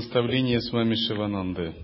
[0.00, 1.74] Наставление с вами Шивананды.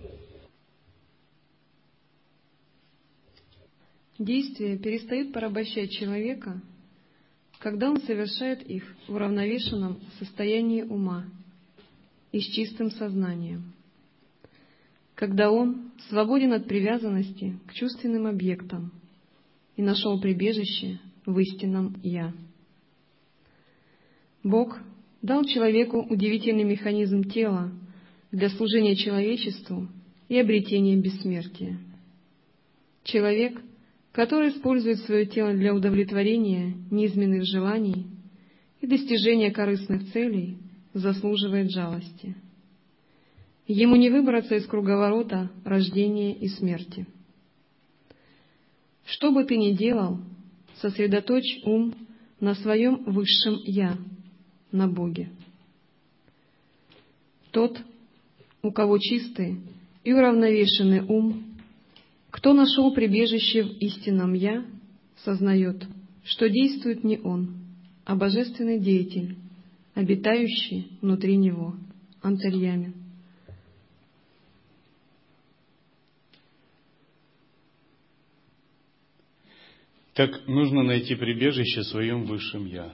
[4.18, 6.62] Действия перестают порабощать человека,
[7.58, 11.26] когда он совершает их в уравновешенном состоянии ума
[12.32, 13.74] и с чистым сознанием.
[15.14, 18.92] Когда он свободен от привязанности к чувственным объектам
[19.76, 22.32] и нашел прибежище в истинном «Я».
[24.42, 24.78] Бог
[25.20, 27.70] дал человеку удивительный механизм тела
[28.32, 29.88] для служения человечеству
[30.28, 31.78] и обретения бессмертия.
[33.04, 33.60] Человек,
[34.12, 38.06] который использует свое тело для удовлетворения низменных желаний
[38.80, 40.58] и достижения корыстных целей,
[40.92, 42.34] заслуживает жалости.
[43.68, 47.06] Ему не выбраться из круговорота рождения и смерти.
[49.04, 50.18] Что бы ты ни делал,
[50.80, 51.94] сосредоточь ум
[52.40, 53.96] на своем высшем «Я»,
[54.72, 55.30] на Боге.
[57.50, 57.78] Тот,
[58.66, 59.60] у кого чистый
[60.02, 61.44] и уравновешенный ум,
[62.30, 64.66] кто нашел прибежище в истинном «Я»,
[65.24, 65.86] сознает,
[66.24, 67.54] что действует не он,
[68.04, 69.36] а божественный деятель,
[69.94, 71.76] обитающий внутри него,
[72.20, 72.92] антарьями.
[80.14, 82.92] Так нужно найти прибежище в своем высшем Я.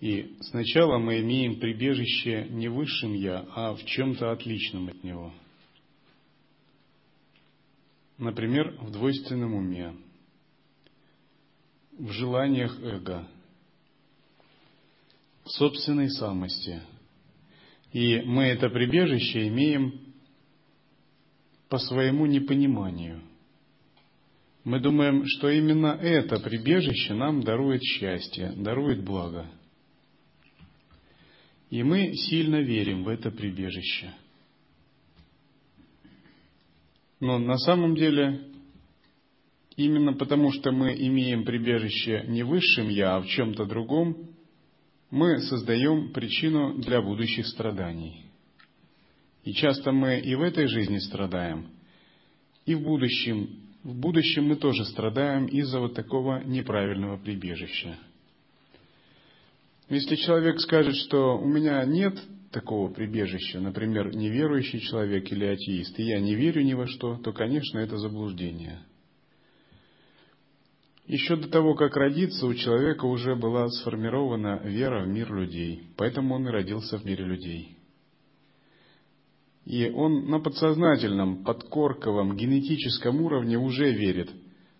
[0.00, 5.32] И сначала мы имеем прибежище не в высшем Я, а в чем-то отличном от него.
[8.16, 9.94] Например, в двойственном уме,
[11.98, 13.28] в желаниях эго,
[15.44, 16.80] в собственной самости.
[17.92, 20.14] И мы это прибежище имеем
[21.68, 23.22] по своему непониманию.
[24.62, 29.50] Мы думаем, что именно это прибежище нам дарует счастье, дарует благо–
[31.70, 34.12] и мы сильно верим в это прибежище.
[37.20, 38.42] Но на самом деле,
[39.76, 44.28] именно потому что мы имеем прибежище не в высшем Я, а в чем-то другом,
[45.10, 48.24] мы создаем причину для будущих страданий.
[49.44, 51.68] И часто мы и в этой жизни страдаем,
[52.66, 53.64] и в будущем.
[53.82, 57.98] В будущем мы тоже страдаем из-за вот такого неправильного прибежища–
[59.88, 62.18] если человек скажет, что у меня нет
[62.50, 67.32] такого прибежища, например, неверующий человек или атеист, и я не верю ни во что, то,
[67.32, 68.80] конечно, это заблуждение.
[71.06, 76.34] Еще до того, как родиться, у человека уже была сформирована вера в мир людей, поэтому
[76.34, 77.76] он и родился в мире людей.
[79.64, 84.30] И он на подсознательном, подкорковом, генетическом уровне уже верит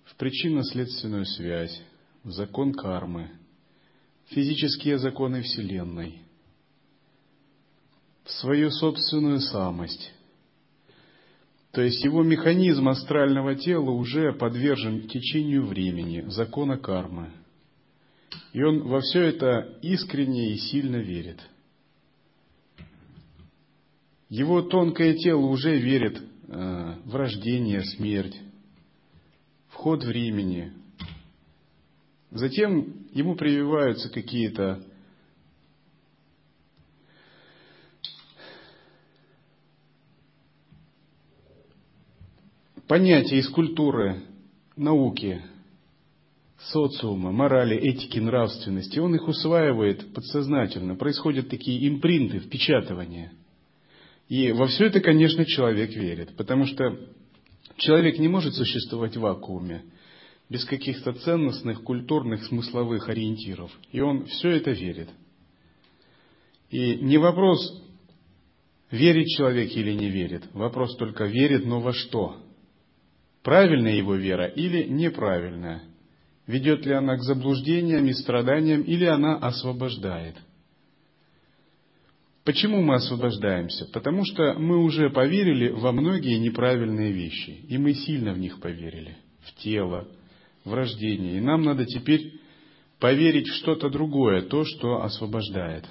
[0.05, 1.83] в причинно-следственную связь,
[2.25, 3.31] в закон кармы–
[4.31, 6.23] физические законы Вселенной,
[8.25, 10.13] в свою собственную самость.
[11.73, 17.31] То есть его механизм астрального тела уже подвержен течению времени, закона кармы.
[18.53, 21.41] И он во все это искренне и сильно верит.
[24.29, 28.37] Его тонкое тело уже верит э, в рождение, смерть,
[29.69, 30.73] в ход времени,
[32.31, 34.83] Затем ему прививаются какие-то
[42.87, 44.23] понятия из культуры,
[44.77, 45.43] науки,
[46.59, 48.99] социума, морали, этики, нравственности.
[48.99, 50.97] Он их усваивает подсознательно.
[50.97, 53.33] Происходят такие импринты, впечатывания.
[54.29, 56.99] И во все это, конечно, человек верит, потому что
[57.77, 59.85] человек не может существовать в вакууме
[60.49, 63.71] без каких-то ценностных, культурных, смысловых ориентиров.
[63.93, 65.11] И он все это верит.
[66.71, 67.83] И не вопрос,
[68.91, 70.45] верит человек или не верит.
[70.55, 72.37] Вопрос только, верит, но во что?
[73.43, 75.83] Правильная его вера или неправильная?
[76.47, 80.35] Ведет ли она к заблуждениям и страданиям, или она освобождает?
[82.45, 83.85] Почему мы освобождаемся?
[83.93, 89.19] Потому что мы уже поверили во многие неправильные вещи, и мы сильно в них поверили.
[89.43, 90.09] В тело,
[90.69, 91.37] в рождении.
[91.37, 92.41] И нам надо теперь
[93.01, 95.85] поверить в что-то другое, то, что освобождает.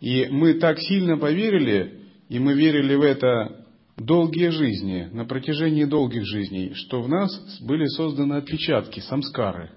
[0.00, 6.24] И мы так сильно поверили, и мы верили в это долгие жизни, на протяжении долгих
[6.24, 9.70] жизней, что в нас были созданы отпечатки, самскары.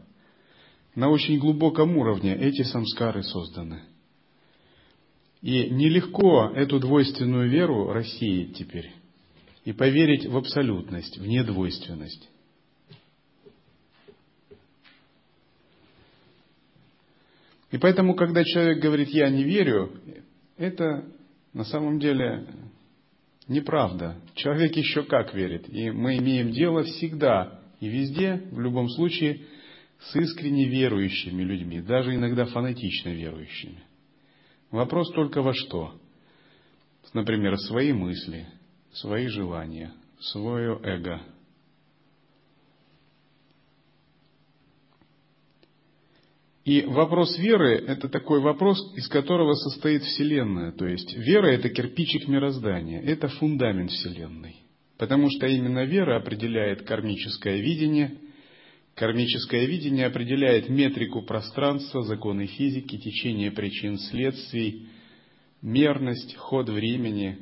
[0.96, 3.82] На очень глубоком уровне эти самскары созданы.
[5.42, 8.92] И нелегко эту двойственную веру рассеять теперь
[9.66, 12.30] и поверить в абсолютность, в недвойственность.
[17.74, 20.00] И поэтому, когда человек говорит «я не верю»,
[20.58, 21.06] это
[21.54, 22.46] на самом деле
[23.48, 24.16] неправда.
[24.36, 25.68] Человек еще как верит.
[25.70, 29.48] И мы имеем дело всегда и везде, в любом случае,
[29.98, 33.84] с искренне верующими людьми, даже иногда фанатично верующими.
[34.70, 35.96] Вопрос только во что?
[37.12, 38.46] Например, свои мысли,
[38.92, 41.24] свои желания, свое эго–
[46.66, 50.72] И вопрос веры– это такой вопрос, из которого состоит Вселенная.
[50.72, 54.56] То есть вера– это кирпичик мироздания, это фундамент Вселенной.
[54.98, 58.18] Потому что именно вера определяет кармическое видение.
[58.96, 64.88] Кармическое видение определяет метрику пространства, законы физики, течение причин следствий,
[65.62, 67.40] мерность, ход времени,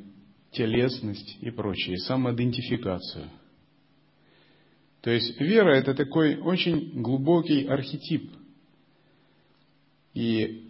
[0.50, 3.30] телесность и прочее, самоидентификацию.
[5.02, 8.32] То есть вера– это такой очень глубокий архетип–
[10.14, 10.68] и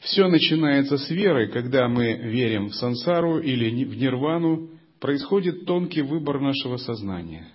[0.00, 6.40] все начинается с веры, когда мы верим в сансару или в нирвану, происходит тонкий выбор
[6.40, 7.48] нашего сознания.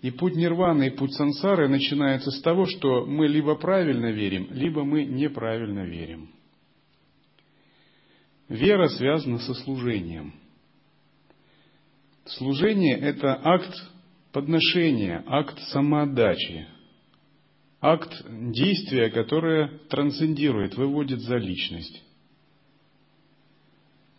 [0.00, 4.84] И путь нирваны и путь сансары начинается с того, что мы либо правильно верим, либо
[4.84, 6.30] мы неправильно верим.
[8.48, 10.34] Вера связана со служением.
[12.26, 13.72] Служение– это акт
[14.32, 16.66] подношения, акт самоотдачи,
[17.84, 22.02] акт действия, которое трансцендирует, выводит за личность.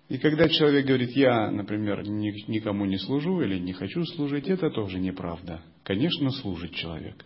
[0.07, 4.99] И когда человек говорит, я, например, никому не служу или не хочу служить, это тоже
[4.99, 5.63] неправда.
[5.83, 7.25] Конечно, служит человек.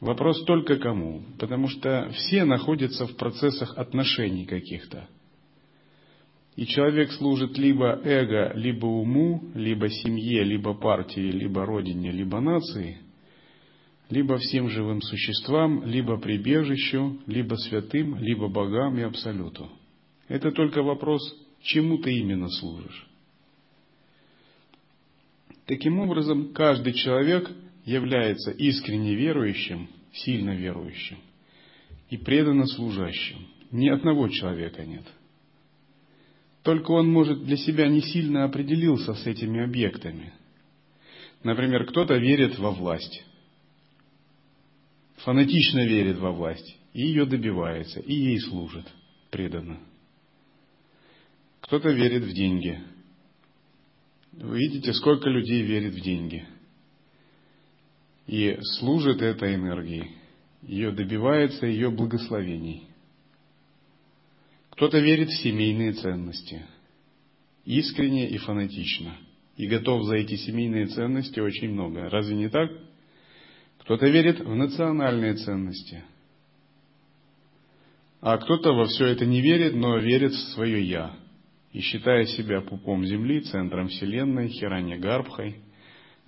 [0.00, 1.22] Вопрос только кому.
[1.38, 5.08] Потому что все находятся в процессах отношений каких-то.
[6.56, 13.02] И человек служит либо эго, либо уму, либо семье, либо партии, либо родине, либо нации–
[14.10, 19.70] либо всем живым существам, либо прибежищу, либо святым, либо богам и абсолюту.
[20.28, 21.20] Это только вопрос,
[21.62, 23.06] чему ты именно служишь.
[25.66, 27.50] Таким образом, каждый человек
[27.84, 31.18] является искренне верующим, сильно верующим
[32.08, 33.46] и преданно служащим.
[33.70, 35.04] Ни одного человека нет.
[36.62, 40.32] Только он, может, для себя не сильно определился с этими объектами.
[41.42, 43.24] Например, кто-то верит во власть,
[45.18, 48.86] фанатично верит во власть, и ее добивается, и ей служит
[49.30, 49.78] преданно.
[51.60, 52.80] Кто-то верит в деньги.
[54.32, 56.46] Вы видите, сколько людей верит в деньги.
[58.26, 60.12] И служит этой энергией.
[60.62, 62.88] Ее добивается ее благословений.
[64.70, 66.64] Кто-то верит в семейные ценности.
[67.64, 69.16] Искренне и фанатично.
[69.56, 72.08] И готов за эти семейные ценности очень много.
[72.08, 72.70] Разве не так?
[73.88, 76.04] Кто-то верит в национальные ценности.
[78.20, 81.16] А кто-то во все это не верит, но верит в свое «я».
[81.72, 85.62] И считая себя пупом Земли, центром Вселенной, Хирани Гарбхой,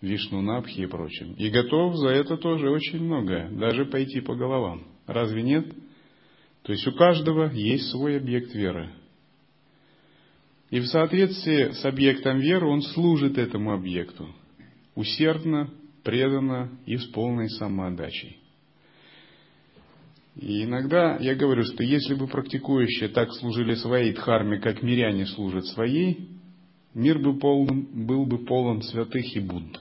[0.01, 1.35] Вишну Напхи и прочим.
[1.35, 4.87] И готов за это тоже очень многое, даже пойти по головам.
[5.07, 5.71] Разве нет?
[6.63, 8.89] То есть у каждого есть свой объект веры.
[10.71, 14.35] И в соответствии с объектом веры он служит этому объекту.
[14.95, 15.71] Усердно,
[16.11, 18.41] преданно и с полной самоотдачей.
[20.35, 25.67] И иногда я говорю, что если бы практикующие так служили своей дхарме, как миряне служат
[25.67, 26.29] своей,
[26.95, 29.81] мир бы полон, был бы полон святых и Будд.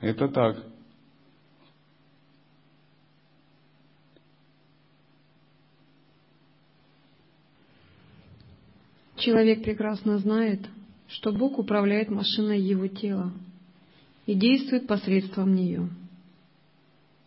[0.00, 0.66] Это так.
[9.18, 10.66] Человек прекрасно знает,
[11.06, 13.32] что Бог управляет машиной его тела–
[14.28, 15.88] и действует посредством нее.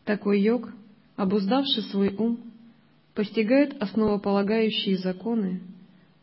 [0.05, 0.71] Такой йог,
[1.15, 2.39] обуздавший свой ум,
[3.15, 5.61] постигает основополагающие законы,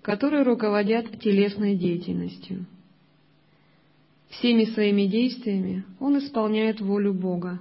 [0.02, 2.64] которые руководят телесной деятельностью.
[4.28, 7.58] Всеми своими действиями он исполняет волю Бога,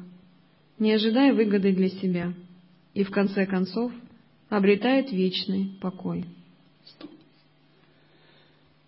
[0.77, 2.35] не ожидая выгоды для себя,
[2.93, 3.91] и в конце концов
[4.49, 6.23] обретает вечный покой.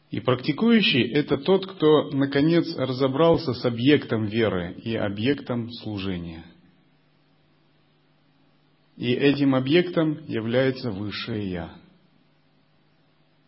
[0.09, 6.43] И практикующий– это тот, кто, наконец, разобрался с объектом веры и объектом служения.
[8.97, 11.73] И этим объектом является Высшее Я.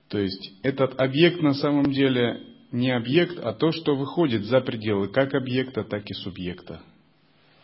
[0.07, 2.41] То есть этот объект на самом деле
[2.71, 6.81] не объект, а то, что выходит за пределы как объекта, так и субъекта.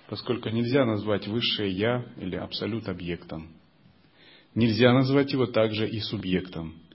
[0.09, 3.49] Поскольку нельзя назвать Высшее Я или Абсолют объектом.
[4.55, 6.81] Нельзя назвать его также и субъектом–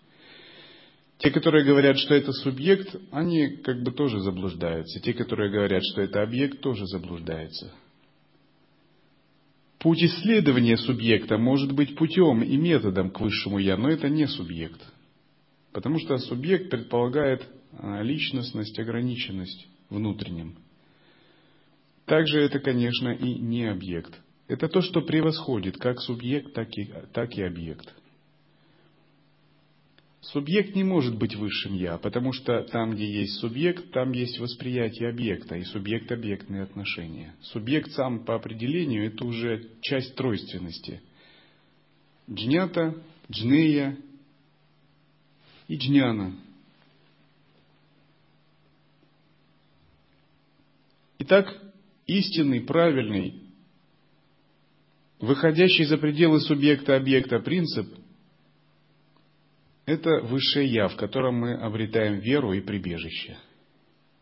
[1.22, 5.00] те, которые говорят, что это субъект, они как бы тоже заблуждаются.
[5.00, 7.72] Те, которые говорят, что это объект, тоже заблуждаются.
[9.78, 14.80] Путь исследования субъекта может быть путем и методом к высшему я, но это не субъект.
[15.72, 17.46] Потому что субъект предполагает
[17.78, 20.56] а, личностность, ограниченность внутренним.
[22.04, 24.20] Также это, конечно, и не объект.
[24.48, 27.94] Это то, что превосходит как субъект, так и, так и объект.
[30.22, 35.08] Субъект не может быть высшим «я», потому что там, где есть субъект, там есть восприятие
[35.08, 37.34] объекта и субъект-объектные отношения.
[37.42, 41.02] Субъект сам по определению– это уже часть тройственности.
[42.30, 43.98] Джнята, джнея
[45.66, 46.36] и джняна.
[51.18, 51.52] Итак,
[52.06, 53.42] истинный, правильный,
[55.18, 57.92] выходящий за пределы субъекта-объекта принцип–
[59.86, 63.36] это высшее Я, в котором мы обретаем веру и прибежище.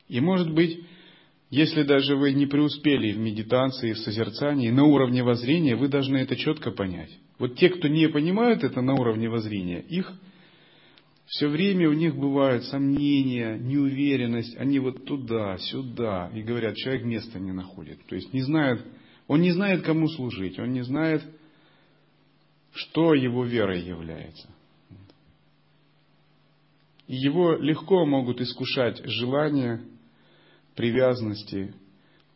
[0.08, 0.80] И может быть,
[1.50, 6.36] если даже вы не преуспели в медитации, в созерцании, на уровне воззрения, вы должны это
[6.36, 7.10] четко понять.
[7.38, 10.12] Вот те, кто не понимают это на уровне воззрения, их
[11.26, 17.38] все время у них бывают сомнения, неуверенность, они вот туда, сюда, и говорят, человек места
[17.38, 18.04] не находит.
[18.06, 18.84] То есть не знает,
[19.28, 21.22] он не знает, кому служить, он не знает,
[22.72, 24.48] что его верой является.
[27.12, 29.82] Его легко могут искушать желания,
[30.76, 31.74] привязанности.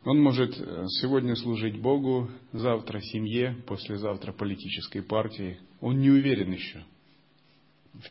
[0.05, 5.61] Он может э, сегодня служить Богу, завтра семье, послезавтра политической партии.
[5.81, 6.85] Он не уверен еще,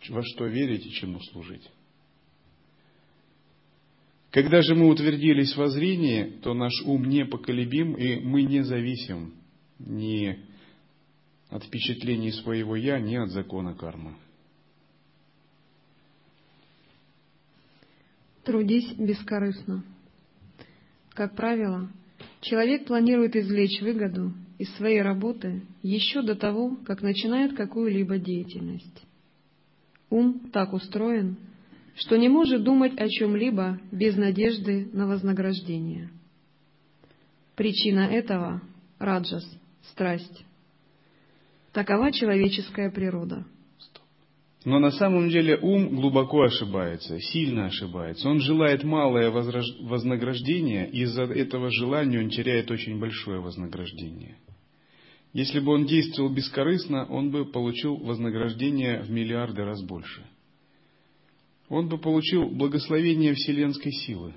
[0.08, 1.70] во что верить и чему служить.
[4.32, 9.34] Когда же мы утвердились в зрении, то наш ум непоколебим, и мы не зависим
[9.80, 10.40] ни
[11.50, 14.16] от впечатлений своего «я», ни от закона кармы.
[18.44, 19.84] Трудись бескорыстно.
[21.12, 21.90] Как правило,
[22.42, 29.04] человек планирует извлечь выгоду из своей работы еще до того, как начинает какую-либо деятельность.
[30.10, 31.38] Ум так устроен,
[31.96, 36.10] что не может думать о чем-либо без надежды на вознаграждение.
[37.56, 38.62] Причина этого–
[39.00, 39.46] раджас,
[39.84, 40.44] страсть.
[41.72, 43.46] Такова человеческая природа–
[44.66, 48.30] но на самом деле ум глубоко ошибается, сильно ошибается.
[48.30, 54.38] Он желает малое вознаграждение, и из-за этого желания он теряет очень большое вознаграждение.
[55.34, 60.24] Если бы он действовал бескорыстно, он бы получил вознаграждение в миллиарды раз больше.
[61.68, 64.34] Он бы получил благословение вселенской силы.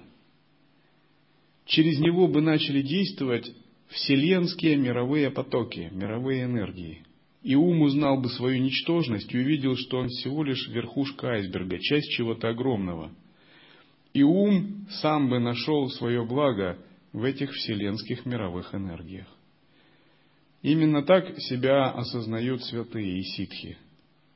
[1.67, 3.49] Через него бы начали действовать
[3.89, 7.03] вселенские мировые потоки, мировые энергии–
[7.47, 12.11] и ум узнал бы свою ничтожность и увидел, что он всего лишь верхушка айсберга, часть
[12.11, 13.13] чего-то огромного.
[14.13, 16.77] И ум сам бы нашел свое благо
[17.13, 19.29] в этих вселенских мировых энергиях.
[20.63, 23.79] Именно так себя осознают святые и ситхи.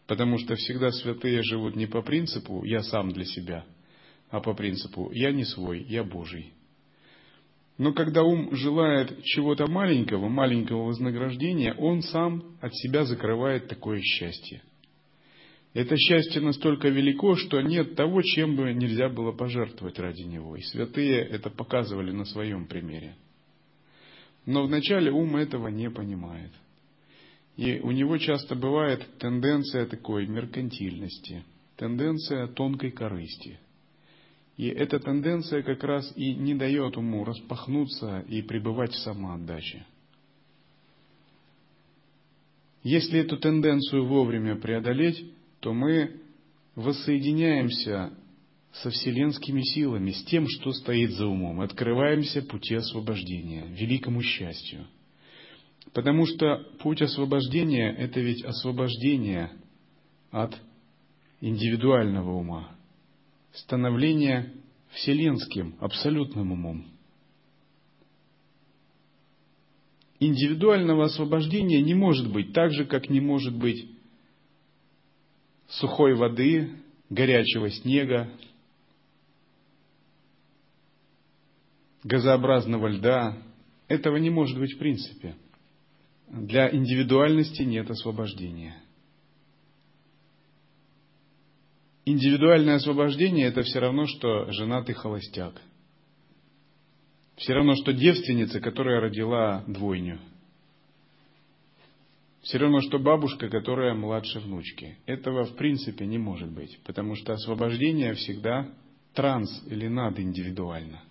[0.06, 3.64] Потому что всегда святые живут не по принципу «я сам для себя»,
[4.28, 6.52] а по принципу «я не свой, я Божий».
[7.80, 14.60] Но когда ум желает чего-то маленького, маленького вознаграждения, он сам от себя закрывает такое счастье.
[15.72, 20.56] Это счастье настолько велико, что нет того, чем бы нельзя было пожертвовать ради него.
[20.56, 23.16] И святые это показывали на своем примере.
[24.44, 26.52] Но вначале ум этого не понимает.
[27.56, 31.44] И у него часто бывает тенденция такой меркантильности,
[31.78, 33.58] тенденция тонкой корысти–
[34.60, 39.86] и эта тенденция как раз и не дает уму распахнуться и пребывать в самоотдаче.
[42.82, 45.24] Если эту тенденцию вовремя преодолеть,
[45.60, 46.20] то мы
[46.74, 48.12] воссоединяемся
[48.72, 54.86] со вселенскими силами, с тем, что стоит за умом, открываемся пути освобождения, великому счастью.
[55.94, 59.52] Потому что путь освобождения– это ведь освобождение
[60.30, 60.54] от
[61.40, 62.76] индивидуального ума,
[63.52, 64.52] становление
[64.90, 66.87] вселенским, абсолютным умом.
[70.19, 73.88] Индивидуального освобождения не может быть, так же, как не может быть
[75.69, 76.71] сухой воды,
[77.09, 78.30] горячего снега,
[82.04, 83.38] газообразного льда.
[83.88, 85.37] Этого не может быть в принципе.
[86.28, 88.76] Для индивидуальности нет освобождения–
[92.04, 95.61] Индивидуальное освобождение– это все равно, что женатый холостяк.
[97.37, 100.19] Все равно, что девственница, которая родила двойню.
[102.42, 104.97] Все равно, что бабушка, которая младше внучки.
[105.07, 108.69] Этого в принципе не может быть, потому что освобождение всегда
[109.14, 111.02] транс или надиндивидуально.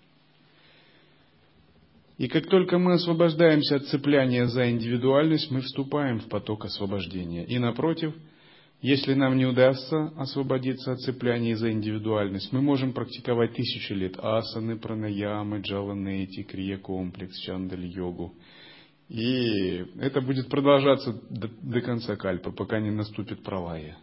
[2.18, 7.46] И как только мы освобождаемся от цепляния за индивидуальность, мы вступаем в поток освобождения.
[7.46, 8.14] И напротив,
[8.82, 14.78] если нам не удастся освободиться от цепляния за индивидуальность, мы можем практиковать тысячи лет асаны,
[14.78, 18.34] пранаямы, джаланети, крия-комплекс, чандаль-йогу.
[19.08, 23.98] И это будет продолжаться до, до конца кальпы, пока не наступит пролая.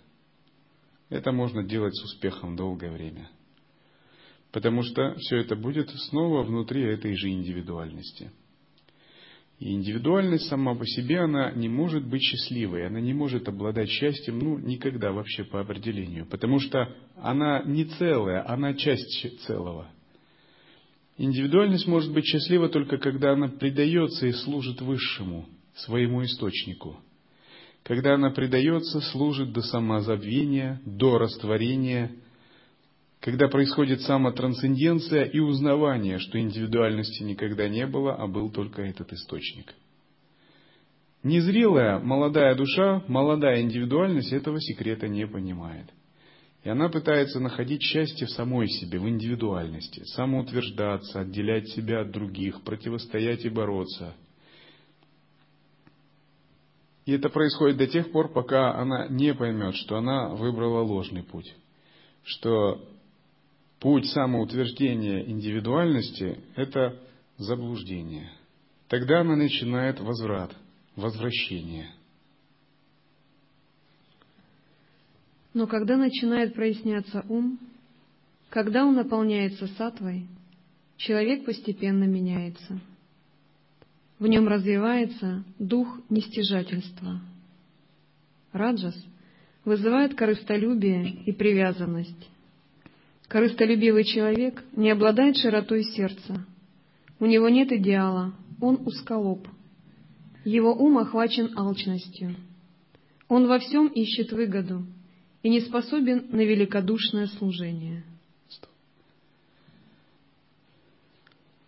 [1.10, 3.30] Это можно делать с успехом долгое время.
[4.52, 8.32] Потому что все это будет снова внутри этой же индивидуальности.
[9.60, 14.38] И индивидуальность сама по себе, она не может быть счастливой, она не может обладать счастьем,
[14.38, 19.90] ну, никогда вообще по определению, потому что она не целая, она часть целого.
[21.18, 26.98] Индивидуальность может быть счастлива только когда она предается и служит высшему, своему источнику.
[27.82, 32.12] Когда она предается, служит до самозабвения, до растворения–
[33.20, 39.74] когда происходит самотрансценденция и узнавание, что индивидуальности никогда не было, а был только этот источник.
[41.24, 45.90] Незрелая молодая душа, молодая индивидуальность этого секрета не понимает.
[46.64, 52.62] И она пытается находить счастье в самой себе, в индивидуальности, самоутверждаться, отделять себя от других,
[52.64, 54.16] противостоять и бороться.
[57.06, 61.56] И это происходит до тех пор, пока она не поймет, что она выбрала ложный путь,
[62.24, 62.86] что
[63.80, 67.00] путь самоутверждения индивидуальности– это
[67.38, 68.32] заблуждение.
[68.88, 70.56] Тогда она начинает возврат,
[70.96, 71.92] возвращение.
[75.54, 77.60] Но когда начинает проясняться ум,
[78.50, 80.28] когда он наполняется сатвой,
[80.98, 82.80] человек постепенно меняется.
[84.20, 87.22] В нем развивается дух нестяжательства.
[88.52, 88.96] Раджас
[89.64, 92.30] вызывает корыстолюбие и привязанность.
[93.28, 96.46] Корыстолюбивый человек не обладает широтой сердца.
[97.20, 99.48] У него нет идеала, он усколоп.
[100.46, 102.36] Его ум охвачен алчностью.
[103.28, 104.86] Он во всем ищет выгоду
[105.44, 108.06] и не способен на великодушное служение.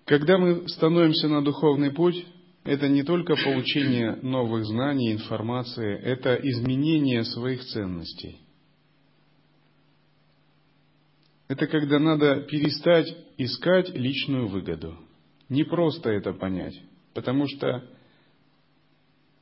[0.05, 2.25] Когда мы становимся на духовный путь,
[2.63, 8.39] это не только получение новых знаний, информации, это изменение своих ценностей–
[11.49, 13.07] это когда надо перестать
[13.38, 14.95] искать личную выгоду.
[15.49, 16.79] Не просто это понять,
[17.15, 17.83] потому что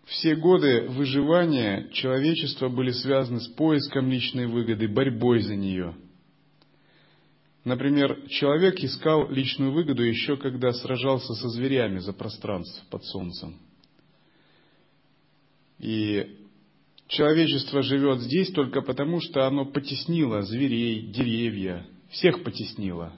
[0.06, 5.96] все годы выживания человечества были связаны с поиском личной выгоды, борьбой за нее.
[7.66, 13.60] Например, человек искал личную выгоду еще когда сражался со зверями за пространство под солнцем.
[15.78, 16.38] И
[17.10, 23.14] человечество живет здесь только потому, что оно потеснило зверей, деревья, всех потеснила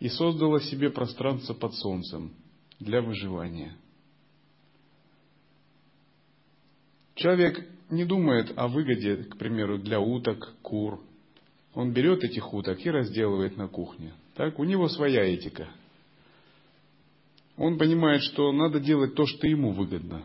[0.00, 2.32] и создала себе пространство под солнцем
[2.80, 3.76] для выживания.
[7.14, 11.00] Человек не думает о выгоде, к примеру, для уток, кур.
[11.74, 14.12] Он берет этих уток и разделывает на кухне.
[14.34, 15.68] Так, у него своя этика.
[17.56, 20.24] Он понимает, что надо делать то, что ему выгодно.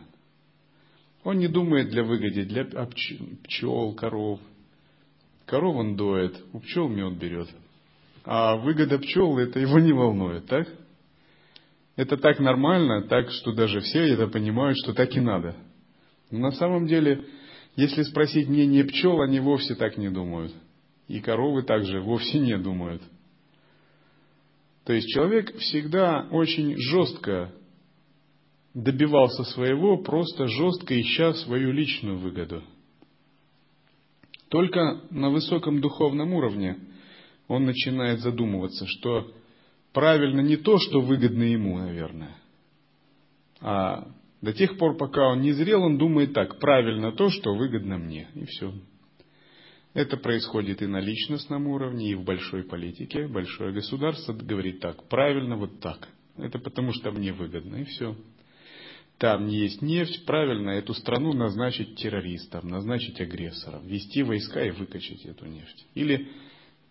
[1.23, 2.65] Он не думает для выгоды, для
[3.43, 4.39] пчел, коров.
[5.45, 7.49] Коров он доет, у пчел мед берет
[8.23, 10.67] а выгода пчел это его не волнует, так?
[11.95, 15.55] Это так нормально, так что даже все это понимают, что так и надо.
[16.31, 17.25] Но на самом деле,
[17.75, 20.53] если спросить мнение пчел, они вовсе так не думают.
[21.07, 23.01] И коровы также вовсе не думают.
[24.85, 27.51] То есть человек всегда очень жестко
[28.73, 32.63] добивался своего, просто жестко ища свою личную выгоду.
[34.49, 36.77] Только на высоком духовном уровне
[37.49, 39.33] он начинает задумываться, что
[39.91, 42.37] правильно не то, что выгодно ему, наверное,
[43.59, 44.07] а
[44.41, 48.29] до тех пор, пока он не зрел, он думает так, правильно то, что выгодно мне,
[48.35, 48.73] и все.
[49.93, 53.27] Это происходит и на личностном уровне, и в большой политике.
[53.27, 56.07] Большое государство говорит так, правильно вот так.
[56.37, 58.15] Это потому, что мне выгодно, и все.
[59.17, 65.47] Там есть нефть, правильно эту страну назначить террористом, назначить агрессором, ввести войска и выкачать эту
[65.47, 65.85] нефть.
[65.95, 66.29] Или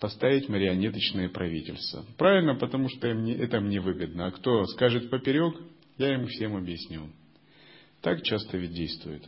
[0.00, 2.04] поставить марионеточное правительство.
[2.16, 4.26] Правильно, потому что это мне выгодно.
[4.26, 5.54] А кто скажет поперек,
[5.98, 7.08] я им всем объясню.
[8.00, 9.24] Так часто ведь действует.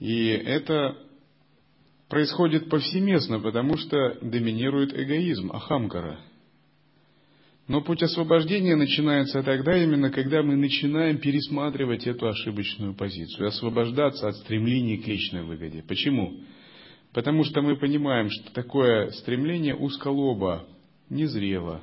[0.00, 0.96] И это
[2.08, 6.20] происходит повсеместно, потому что доминирует эгоизм, ахамкара.
[7.66, 14.36] Но путь освобождения начинается тогда именно, когда мы начинаем пересматривать эту ошибочную позицию, освобождаться от
[14.36, 15.84] стремлений к личной выгоде.
[15.86, 16.40] Почему?
[17.18, 20.68] Потому что мы понимаем, что такое стремление узколоба,
[21.10, 21.82] незрело.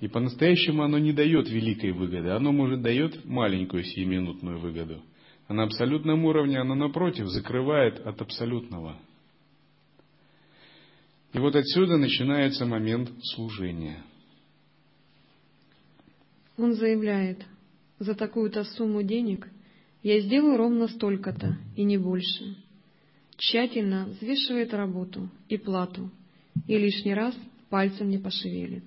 [0.00, 5.00] И по-настоящему оно не дает великой выгоды, оно, может, дает маленькую сиюминутную выгоду.
[5.48, 8.98] А на абсолютном уровне оно, напротив, закрывает от абсолютного.
[11.32, 14.04] И вот отсюда начинается момент служения.
[16.58, 17.42] Он заявляет,
[18.00, 19.48] за такую-то сумму денег
[20.02, 22.63] я сделаю ровно столько-то и не больше.
[23.36, 26.10] Тщательно взвешивает работу и плату
[26.66, 27.34] и лишний раз
[27.68, 28.84] пальцем не пошевелит.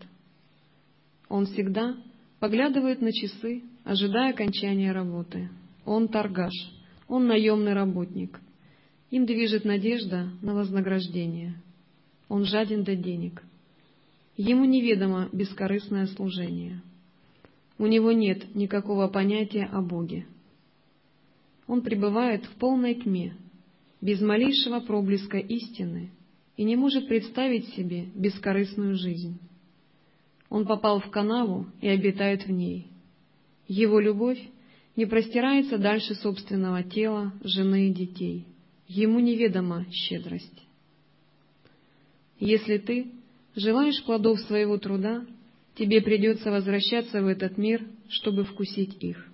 [1.30, 1.98] Он всегда
[2.40, 5.50] поглядывает на часы, ожидая окончания работы.
[5.86, 6.54] Он торгаш,
[7.08, 8.40] он наемный работник.
[9.12, 11.62] Им движет надежда на вознаграждение.
[12.30, 13.44] Он жаден до денег.
[14.36, 16.82] Ему неведомо бескорыстное служение.
[17.78, 20.26] У него нет никакого понятия о Боге.
[21.68, 23.36] Он пребывает в полной тьме,
[24.02, 26.12] без малейшего проблеска истины
[26.56, 29.40] и не может представить себе бескорыстную жизнь.
[30.50, 32.88] Он попал в канаву и обитает в ней.
[33.68, 34.40] Его любовь
[34.96, 38.46] не простирается дальше собственного тела, жены и детей.
[38.88, 40.64] Ему неведома щедрость.
[42.40, 43.12] Если ты
[43.56, 45.26] желаешь плодов своего труда,
[45.76, 49.28] тебе придется возвращаться в этот мир, чтобы вкусить их.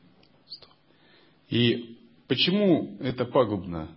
[1.50, 1.98] И
[2.28, 3.90] почему это пагубно?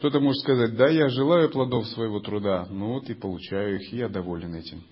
[0.00, 3.98] Кто-то может сказать, да, я желаю плодов своего труда, ну вот и получаю их, и
[3.98, 4.82] я доволен этим.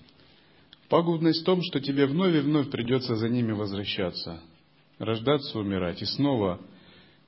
[0.87, 4.39] Пагубность в том, что тебе вновь и вновь придется за ними возвращаться,
[4.99, 6.61] рождаться, умирать и снова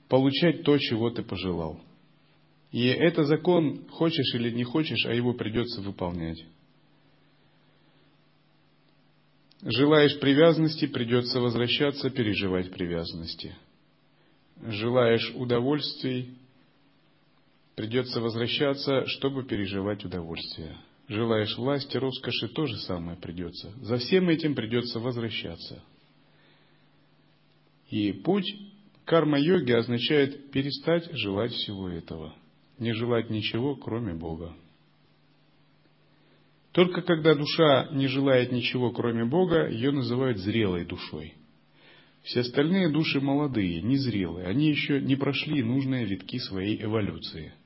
[0.09, 1.81] получать то, чего ты пожелал.
[2.71, 6.37] И это закон, хочешь или не хочешь, а его придется выполнять.
[9.63, 13.55] Желаешь привязанности, придется возвращаться, переживать привязанности.
[14.67, 16.35] Желаешь удовольствий,
[17.75, 20.77] придется возвращаться, чтобы переживать удовольствие.
[21.07, 23.71] Желаешь власти, роскоши, то же самое придется.
[23.81, 25.83] За всем этим придется возвращаться.
[27.89, 28.47] И путь
[29.05, 32.33] карма-йоги означает перестать желать всего этого.
[32.79, 34.55] Не желать ничего, кроме Бога.
[36.71, 41.33] Только когда душа не желает ничего, кроме Бога, ее называют зрелой душой.
[42.23, 47.53] Все остальные души молодые, незрелые, они еще не прошли нужные витки своей эволюции–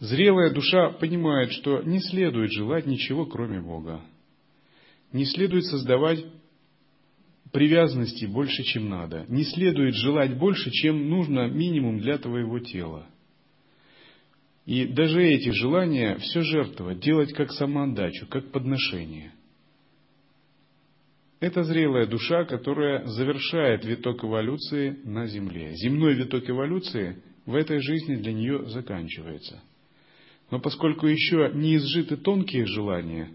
[0.00, 4.00] Зрелая душа понимает, что не следует желать ничего, кроме Бога.
[5.12, 6.24] Не следует создавать
[7.52, 9.26] привязанности больше, чем надо.
[9.28, 13.06] Не следует желать больше, чем нужно минимум для твоего тела.
[14.64, 19.32] И даже эти желания все жертвовать, делать как самоотдачу, как подношение.
[21.40, 25.74] Это зрелая душа, которая завершает виток эволюции на Земле.
[25.74, 29.62] Земной виток эволюции в этой жизни для нее заканчивается–
[30.50, 33.30] но поскольку еще не изжиты тонкие желания,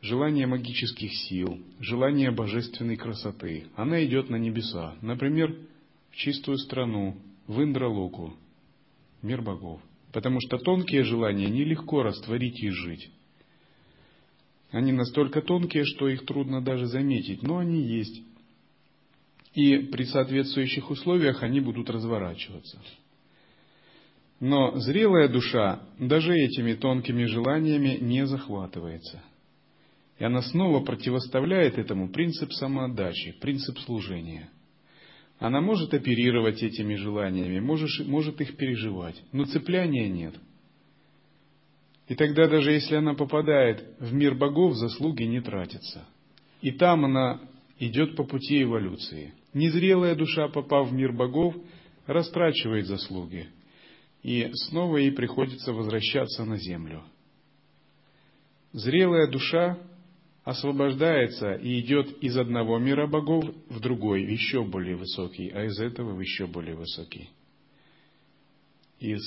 [0.00, 5.56] желание магических сил, желание божественной красоты, она идет на небеса, например,
[6.10, 8.34] в чистую страну, в Индралоку,
[9.22, 9.80] мир богов.
[10.12, 13.10] Потому что тонкие желания нелегко растворить и жить.
[14.70, 18.22] Они настолько тонкие, что их трудно даже заметить, но они есть.
[19.54, 22.80] И при соответствующих условиях они будут разворачиваться.
[24.40, 29.20] Но зрелая душа даже этими тонкими желаниями не захватывается.
[30.18, 34.48] И она снова противоставляет этому принцип самоотдачи, принцип служения.
[35.38, 40.34] Она может оперировать этими желаниями, может, может их переживать, но цепляния нет.
[42.08, 46.06] И тогда даже если она попадает в мир богов, заслуги не тратятся.
[46.62, 47.40] И там она
[47.78, 49.34] идет по пути эволюции.
[49.52, 51.54] Незрелая душа, попав в мир богов,
[52.06, 53.48] растрачивает заслуги–
[54.22, 57.02] и снова ей приходится возвращаться на землю.
[58.72, 59.78] Зрелая душа
[60.44, 66.14] освобождается и идет из одного мира богов в другой, еще более высокий, а из этого
[66.14, 67.30] в еще более высокий.
[68.98, 69.22] Из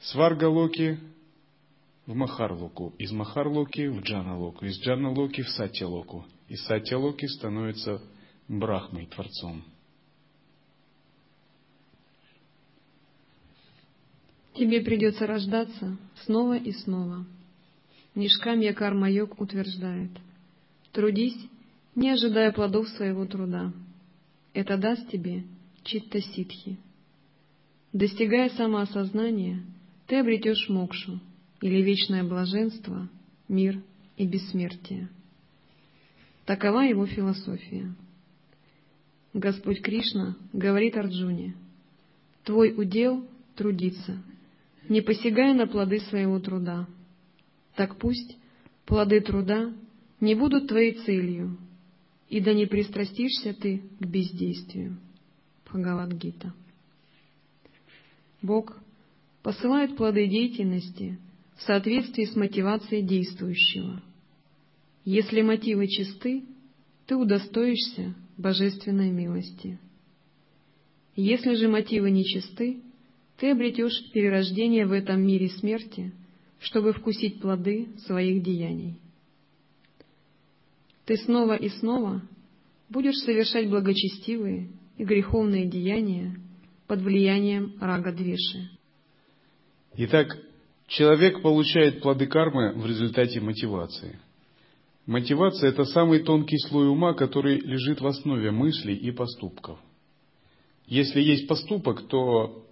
[0.00, 0.98] Сваргалоки
[2.06, 8.00] в Махарлоку, из Махарлоки в Джаналоку, из Джаналоки в Сатьялоку, из Сатьялоки становится
[8.48, 9.62] Брахмой, Творцом.
[14.54, 17.24] Тебе придется рождаться снова и снова.
[18.14, 20.10] Нишкамья Карма-йог утверждает,
[20.92, 21.38] трудись,
[21.94, 23.72] не ожидая плодов своего труда.
[24.52, 25.44] Это даст тебе
[25.84, 26.76] читта ситхи.
[27.92, 29.62] Достигая самоосознания,
[30.06, 31.20] ты обретешь мокшу,
[31.60, 33.08] или вечное блаженство,
[33.48, 33.80] мир
[34.16, 35.08] и бессмертие.
[36.46, 37.94] Такова его философия.
[39.32, 41.54] Господь Кришна говорит Арджуне,
[42.44, 44.20] «Твой удел— трудиться,
[44.90, 46.86] не посягая на плоды своего труда.
[47.76, 48.36] Так пусть
[48.84, 49.72] плоды труда
[50.20, 51.56] не будут твоей целью,
[52.28, 54.98] и да не пристрастишься ты к бездействию.
[55.64, 56.52] Бхагавадгита.
[58.42, 58.76] Бог
[59.44, 61.18] посылает плоды деятельности
[61.56, 64.02] в соответствии с мотивацией действующего.
[65.04, 66.42] Если мотивы чисты,
[67.06, 69.78] ты удостоишься божественной милости.
[71.14, 72.80] Если же мотивы нечисты,
[73.40, 76.12] ты обретешь перерождение в этом мире смерти,
[76.60, 79.00] чтобы вкусить плоды своих деяний.
[81.06, 82.20] Ты снова и снова
[82.90, 86.36] будешь совершать благочестивые и греховные деяния
[86.86, 88.68] под влиянием рага Двеши.
[89.96, 90.36] Итак,
[90.86, 94.18] человек получает плоды кармы в результате мотивации.
[95.06, 99.78] Мотивация– это самый тонкий слой ума, который лежит в основе мыслей и поступков.
[100.86, 102.66] Если есть поступок, то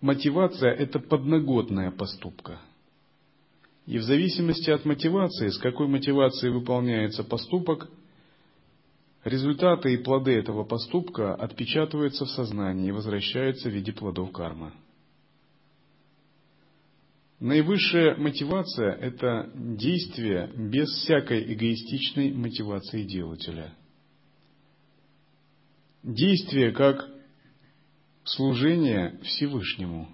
[0.00, 2.60] мотивация– это подноготная поступка.
[3.86, 7.88] И в зависимости от мотивации, с какой мотивацией выполняется поступок,
[9.24, 14.72] результаты и плоды этого поступка отпечатываются в сознании и возвращаются в виде плодов кармы.
[17.40, 23.72] Наивысшая мотивация– это действие без всякой эгоистичной мотивации делателя.
[26.02, 27.08] Действие как
[28.32, 30.08] служение Всевышнему.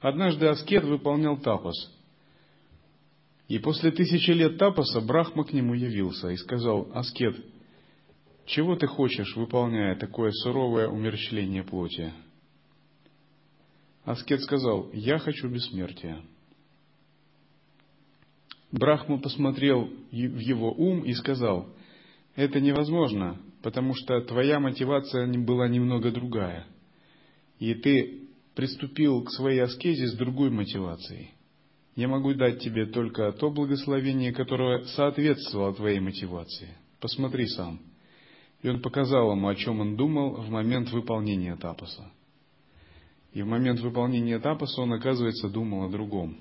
[0.00, 1.92] Однажды аскет выполнял тапас.
[3.48, 7.36] И после тысячи лет тапаса Брахма к нему явился и сказал, «Аскет,
[8.44, 12.12] чего ты хочешь, выполняя такое суровое умерщвление плоти?»
[14.04, 16.20] Аскет сказал, «Я хочу бессмертия».
[18.72, 21.68] Брахма посмотрел в его ум и сказал,
[22.34, 26.68] «Это невозможно, потому что твоя мотивация была немного другая,
[27.58, 31.32] и ты приступил к своей аскезе с другой мотивацией.
[31.96, 36.76] Я могу дать тебе только то благословение, которое соответствовало твоей мотивации.
[37.00, 37.80] Посмотри сам».
[38.62, 42.08] И он показал ему, о чем он думал в момент выполнения тапоса.
[43.32, 46.36] И в момент выполнения тапоса он, оказывается, думал о другом.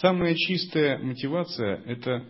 [0.00, 2.24] Самая чистая мотивация– это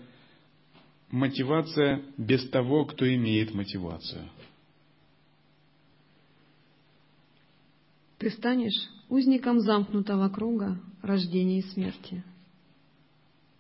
[1.11, 4.29] мотивация без того, кто имеет мотивацию.
[8.19, 12.23] Ты станешь узником замкнутого круга рождения и смерти.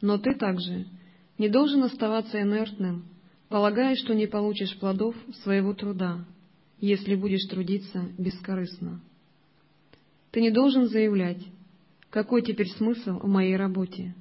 [0.00, 0.86] Но ты также
[1.38, 3.06] не должен оставаться инертным,
[3.48, 6.24] полагая, что не получишь плодов своего труда,
[6.78, 9.00] если будешь трудиться бескорыстно.
[10.30, 11.42] Ты не должен заявлять,
[12.14, 14.14] какой теперь смысл в моей работе?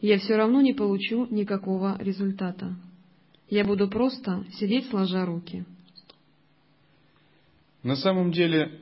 [0.00, 2.76] Я все равно не получу никакого результата.
[3.48, 5.64] Я буду просто сидеть сложа руки.
[7.82, 8.80] На самом деле,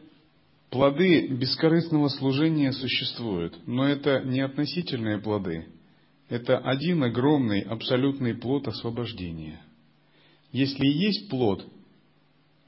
[0.69, 5.67] плоды бескорыстного служения существуют, но это не относительные плоды–
[6.29, 9.63] это один огромный абсолютный плод освобождения.
[10.53, 11.67] Если и есть плод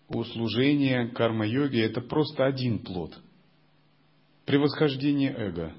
[0.08, 3.12] у служения карма-йоги, это просто один плод.
[4.46, 5.74] Превосхождение эго.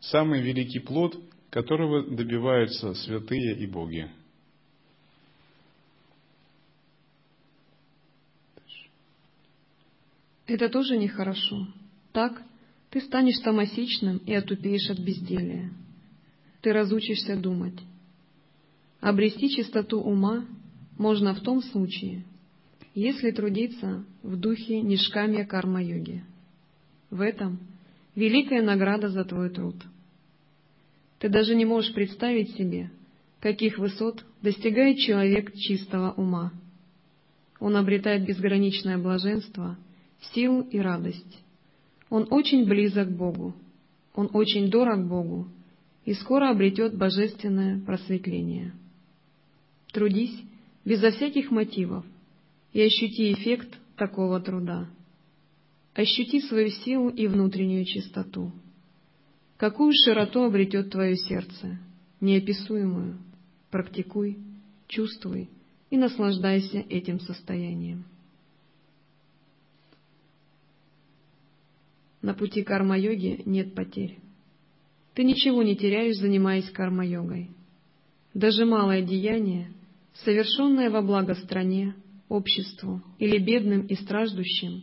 [0.00, 1.18] Самый великий плод,
[1.50, 4.10] которого добиваются святые и боги.
[10.46, 11.66] Это тоже нехорошо.
[12.12, 12.42] Так
[12.90, 15.72] ты станешь тамасичным и отупеешь от безделия
[16.66, 17.78] ты разучишься думать.
[19.00, 20.44] Обрести чистоту ума
[20.98, 22.24] можно в том случае,
[22.92, 26.24] если трудиться в духе нишкамья карма-йоги.
[27.08, 27.60] В этом
[28.16, 29.76] великая награда за твой труд.
[31.20, 32.90] Ты даже не можешь представить себе,
[33.40, 36.52] каких высот достигает человек чистого ума.
[37.60, 39.78] Он обретает безграничное блаженство,
[40.34, 41.42] силу и радость.
[42.10, 43.54] Он очень близок к Богу.
[44.14, 45.48] Он очень дорог Богу
[46.04, 48.72] и скоро обретет божественное просветление.
[49.92, 50.38] Трудись
[50.84, 52.04] безо всяких мотивов
[52.72, 54.88] и ощути эффект такого труда.
[55.96, 58.52] Ощути свою силу и внутреннюю чистоту.
[59.56, 61.78] Какую широту обретет твое сердце,
[62.20, 63.18] неописуемую.
[63.70, 64.36] Практикуй,
[64.88, 65.48] чувствуй
[65.88, 68.04] и наслаждайся этим состоянием.
[72.20, 74.18] На пути карма-йоги нет потерь.
[75.14, 77.48] Ты ничего не теряешь, занимаясь карма-йогой.
[78.34, 79.72] Даже малое деяние,
[80.12, 81.94] совершенное во благо стране,
[82.28, 84.82] обществу или бедным и страждущим,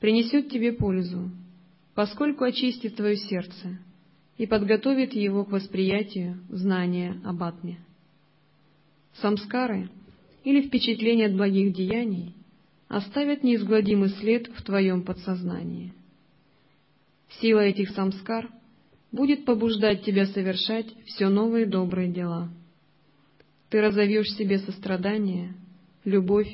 [0.00, 1.30] принесет тебе пользу,
[1.94, 3.78] поскольку очистит твое сердце
[4.36, 7.78] и подготовит его к восприятию знания об атме.
[9.14, 9.88] самскары
[10.44, 12.34] или впечатления от благих деяний
[12.88, 15.92] оставят неизгладимый след в твоем подсознании.
[17.40, 18.50] Сила этих самскар
[19.10, 22.50] будет побуждать тебя совершать все новые добрые дела.
[23.70, 25.54] Ты разовьешь в себе сострадание,
[26.04, 26.52] любовь,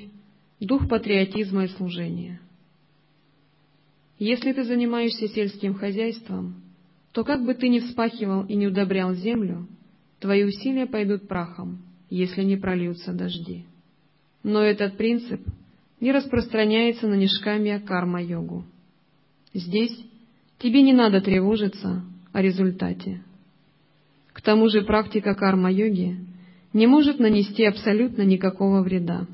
[0.61, 2.41] дух патриотизма и служения.
[4.25, 6.63] Если ты занимаешься сельским хозяйством,
[7.11, 9.67] то как бы ты ни вспахивал и не удобрял землю,
[10.21, 13.65] твои усилия пойдут прахом, если не прольются дожди.
[14.45, 15.41] Но этот принцип
[15.99, 18.65] не распространяется на нишкамия карма-йогу.
[19.55, 19.99] Здесь
[20.61, 23.25] тебе не надо тревожиться о результате.
[24.33, 26.17] К тому же практика карма-йоги
[26.73, 29.27] не может нанести абсолютно никакого вреда.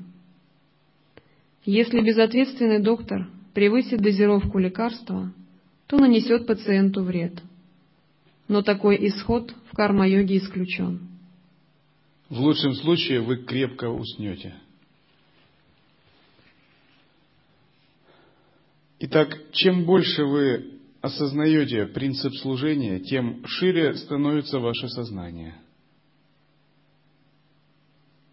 [1.66, 5.32] Если безответственный доктор превысит дозировку лекарства,
[5.86, 7.42] то нанесет пациенту вред.
[8.46, 11.00] Но такой исход в карма-йоге исключен.
[12.28, 14.54] В лучшем случае вы крепко уснете.
[19.00, 25.54] Итак, чем больше вы осознаете принцип служения, тем шире становится ваше сознание.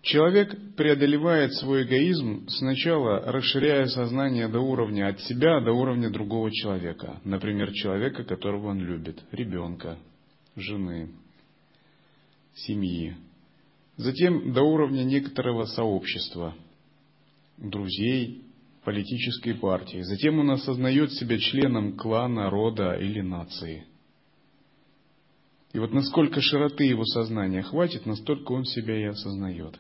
[0.06, 7.20] Человек преодолевает свой эгоизм, сначала расширяя сознание до уровня от себя до уровня другого человека,
[7.24, 9.98] например, человека, которого он любит, ребенка,
[10.56, 11.10] жены,
[12.54, 13.16] семьи.
[13.98, 16.54] Затем до уровня некоторого сообщества,
[17.58, 18.44] друзей,
[18.84, 20.02] политической партии.
[20.02, 23.88] Затем он осознает себя членом клана, рода или нации.
[25.74, 29.80] И вот насколько широты его сознания хватит, настолько он себя и осознает.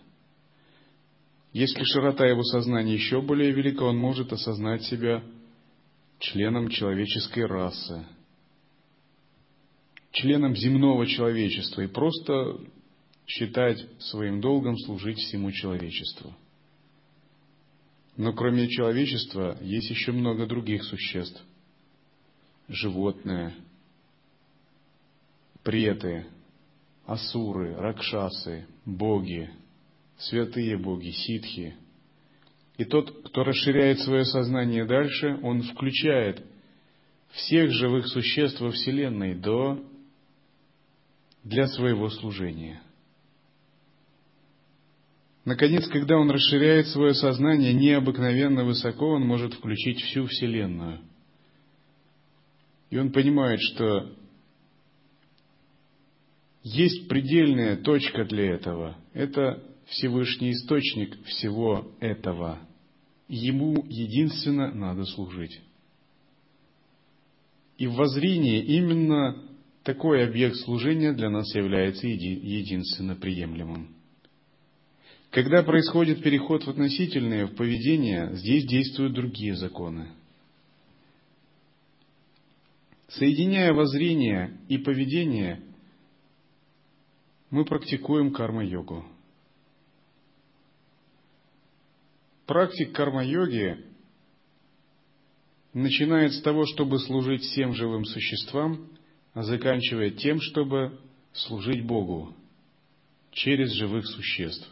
[1.56, 5.24] Если широта его сознания еще более велика, он может осознать себя
[6.20, 8.06] членом человеческой расы,
[10.12, 12.60] членом земного человечества и просто
[13.26, 16.36] считать своим долгом служить всему человечеству–
[18.18, 21.44] но кроме человечества есть еще много других существ.
[22.70, 23.54] Животные,
[25.63, 26.26] преты,
[27.06, 29.50] асуры, ракшасы, боги,
[30.17, 31.75] святые боги, ситхи.
[32.78, 36.43] И тот, кто расширяет свое сознание дальше, он включает
[37.30, 39.84] всех живых существ во Вселенной до,
[41.43, 42.82] для своего служения.
[45.45, 51.01] Наконец, когда он расширяет свое сознание необыкновенно высоко, он может включить всю Вселенную.
[52.89, 54.12] И он понимает, что
[56.63, 58.97] есть предельная точка для этого.
[59.13, 62.60] Это Всевышний Источник всего этого.
[63.28, 65.62] Ему единственно надо служить.
[67.78, 69.43] И в воззрении именно
[69.84, 73.95] такой объект служения для нас является единственно приемлемым.
[75.32, 80.08] Когда происходит переход в относительное, в поведение, здесь действуют другие законы.
[83.10, 85.62] Соединяя воззрение и поведение,
[87.50, 89.06] мы практикуем карма-йогу.
[92.45, 93.77] Практик карма-йоги
[95.73, 98.89] начинает с того, чтобы служить всем живым существам,
[99.33, 101.00] а заканчивая тем, чтобы
[101.33, 102.35] служить Богу
[103.31, 104.69] через живых существ.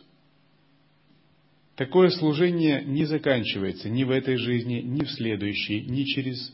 [1.75, 6.53] Такое служение не заканчивается ни в этой жизни, ни в следующей, ни через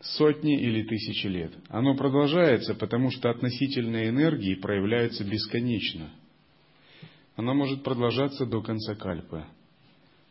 [0.00, 1.52] сотни или тысячи лет.
[1.68, 6.10] Оно продолжается, потому что относительные энергии проявляются бесконечно.
[7.36, 9.44] Оно может продолжаться до конца кальпы.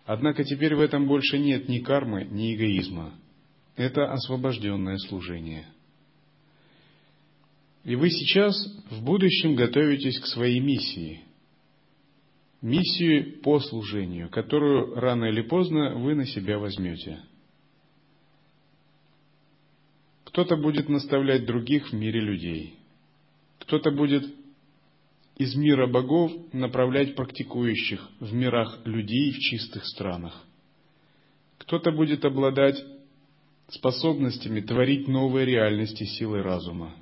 [0.05, 3.13] Однако теперь в этом больше нет ни кармы, ни эгоизма.
[3.75, 5.65] Это освобожденное служение.
[7.83, 8.55] И вы сейчас
[8.89, 11.21] в будущем готовитесь к своей миссии–
[12.63, 17.19] миссию по служению, которую рано или поздно вы на себя возьмете.
[20.23, 22.75] Кто-то будет наставлять других в мире людей.
[23.59, 24.23] Кто-то будет
[25.37, 30.45] из мира богов направлять практикующих в мирах людей в чистых странах.
[31.57, 32.83] Кто-то будет обладать
[33.69, 36.93] способностями творить новые реальности силой разума.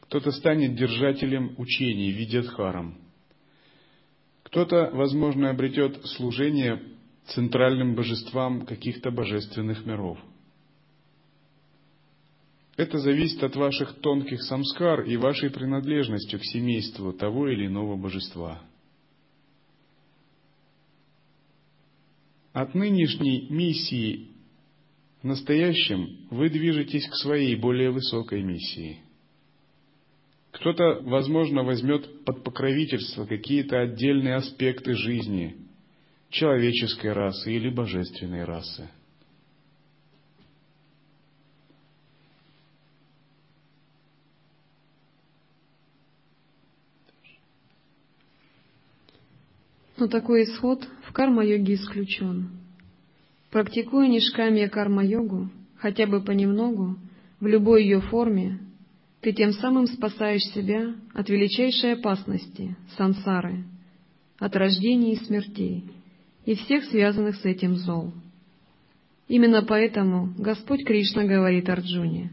[0.00, 2.98] Кто-то станет держателем учений в виде дхарам–
[4.50, 6.82] кто-то, возможно, обретет служение
[7.26, 10.18] центральным божествам каких-то божественных миров.
[12.80, 18.62] Это зависит от ваших тонких самскар и вашей принадлежности к семейству того или иного божества.
[22.54, 24.28] От нынешней миссии
[25.20, 29.00] в настоящем вы движетесь к своей более высокой миссии.
[30.50, 35.54] Кто-то, возможно, возьмет под покровительство какие-то отдельные аспекты жизни
[36.30, 38.88] человеческой расы или божественной расы.
[50.00, 52.48] Но такой исход в карма-йоге исключен.
[53.50, 56.96] Практикуя нишкамия карма-йогу, хотя бы понемногу,
[57.38, 58.60] в любой ее форме,
[59.20, 63.64] ты тем самым спасаешь себя от величайшей опасности, сансары,
[64.38, 65.84] от рождений и смертей
[66.46, 68.14] и всех связанных с этим зол.
[69.28, 72.30] Именно поэтому Господь Кришна говорит Арджуне,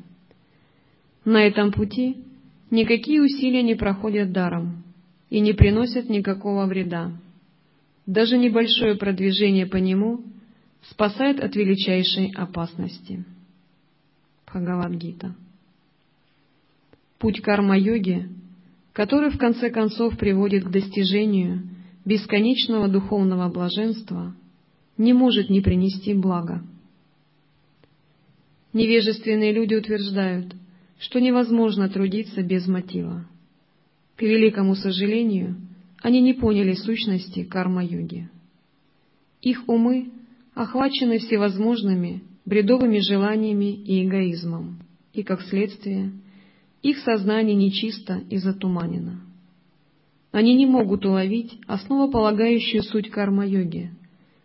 [1.25, 2.15] «На этом пути
[2.71, 4.83] никакие усилия не проходят даром
[5.29, 7.11] и не приносят никакого вреда.
[8.07, 10.23] Даже небольшое продвижение по нему
[10.89, 13.25] спасает от величайшей опасности».
[14.47, 15.35] Бхагавадгита.
[17.19, 18.29] Путь карма-йоги,
[18.93, 21.67] который в конце концов приводит к достижению
[22.05, 24.33] бесконечного духовного блаженства,
[24.97, 26.63] не может не принести блага.
[28.71, 30.55] Невежественные люди утверждают,
[30.97, 33.27] что невозможно трудиться без мотива.
[34.15, 35.57] К великому сожалению,
[36.01, 38.29] они не поняли сущности карма-йоги.
[39.41, 40.11] Их умы
[40.53, 44.79] охвачены всевозможными бредовыми желаниями и эгоизмом,
[45.13, 46.11] и, как следствие,
[46.81, 49.21] их сознание нечисто и затуманено.
[50.31, 53.91] Они не могут уловить основополагающую суть карма-йоги,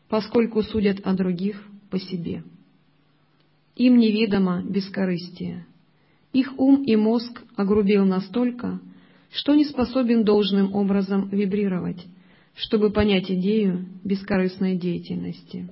[0.08, 2.44] поскольку судят о других по себе.
[3.76, 5.66] Им неведомо бескорыстие.
[6.32, 8.80] Их ум и мозг огрубел настолько,
[9.32, 12.04] что не способен должным образом вибрировать,
[12.54, 15.68] чтобы понять идею бескорыстной деятельности.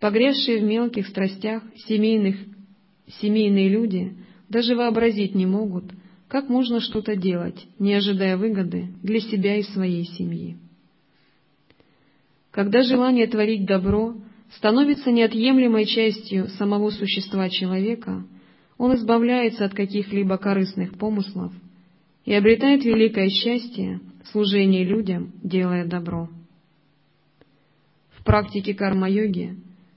[0.00, 2.36] Погрязшие в мелких страстях семейных,
[3.20, 4.16] семейные люди
[4.48, 5.84] даже вообразить не могут,
[6.28, 10.56] как можно что-то делать, не ожидая выгоды для себя и своей семьи.
[12.50, 14.16] Когда желание творить добро
[14.56, 18.24] становится неотъемлемой частью самого существа человека,
[18.78, 21.52] он избавляется от каких-либо корыстных помыслов
[22.24, 26.28] и обретает великое счастье в служении людям, делая добро.
[28.16, 29.56] В практике карма-йоги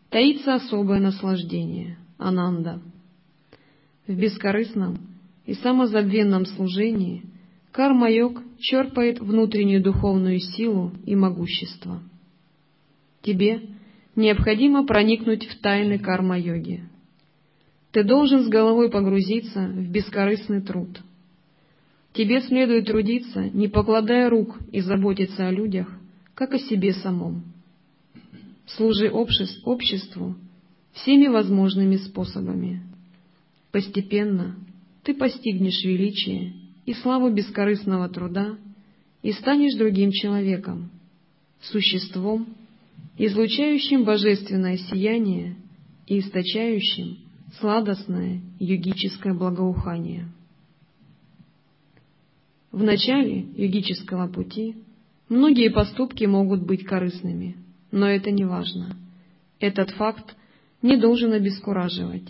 [0.10, 2.82] таится особое наслаждение— ананда—
[4.08, 4.98] в бескорыстном
[5.46, 7.24] и самозабвенном служении
[7.72, 12.02] карма-йог черпает внутреннюю духовную силу и могущество.
[13.22, 13.62] Тебе
[14.16, 16.84] необходимо проникнуть в тайны карма-йоги.
[17.92, 21.02] Ты должен с головой погрузиться в бескорыстный труд.
[22.14, 25.88] Тебе следует трудиться, не покладая рук и заботиться о людях,
[26.34, 27.44] как о себе самом.
[28.66, 30.36] Служи обществу
[30.94, 32.82] всеми возможными способами.
[33.72, 34.56] Постепенно
[35.04, 36.54] ты постигнешь величие
[36.86, 38.58] и славу бескорыстного труда
[39.22, 40.90] и станешь другим человеком,
[41.62, 42.48] существом,
[43.18, 45.56] излучающим божественное сияние
[46.08, 47.18] и источающим
[47.60, 50.28] сладостное йогическое благоухание.
[52.72, 54.76] В начале йогического пути
[55.30, 57.56] многие поступки могут быть корыстными,
[57.92, 58.98] но это не важно.
[59.60, 60.36] Этот факт
[60.82, 62.28] не должен обескураживать.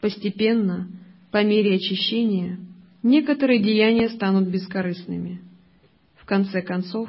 [0.00, 0.88] Постепенно,
[1.30, 2.58] по мере очищения,
[3.02, 5.40] некоторые деяния станут бескорыстными.
[6.16, 7.08] В конце концов,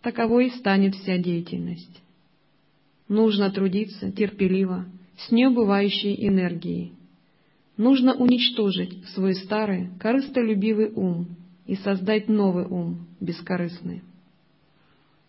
[0.00, 2.02] таковой станет вся деятельность.
[3.08, 4.86] Нужно трудиться терпеливо,
[5.18, 6.92] с неубывающей энергией.
[7.76, 11.35] Нужно уничтожить свой старый, корыстолюбивый ум
[11.66, 14.02] и создать новый ум, бескорыстный.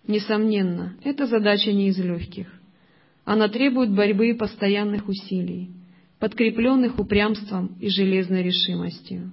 [0.07, 2.47] Несомненно, эта задача не из легких.
[3.25, 5.71] Она требует борьбы и постоянных усилий,
[6.19, 9.31] подкрепленных упрямством и железной решимостью.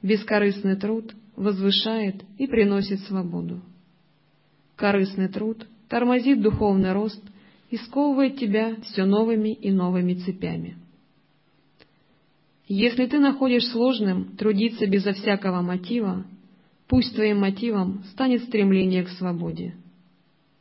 [0.00, 3.60] Бескорыстный труд возвышает и приносит свободу.
[4.76, 7.22] Корыстный труд тормозит духовный рост
[7.70, 10.76] и сковывает тебя все новыми и новыми цепями.
[12.68, 16.24] Если ты находишь сложным трудиться безо всякого мотива,
[16.88, 19.74] пусть твоим мотивом станет стремление к свободе.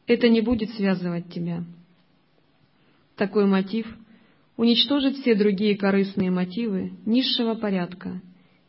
[0.07, 1.63] Это не будет связывать тебя.
[3.15, 3.87] Такой мотив
[4.57, 8.21] уничтожит все другие корыстные мотивы низшего порядка